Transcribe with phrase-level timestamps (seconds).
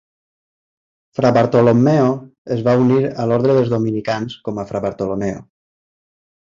[1.19, 2.09] Fra Bartolommeo
[2.57, 5.49] es va unir a l'ordre dels dominicans com a Fra Bartolomeo.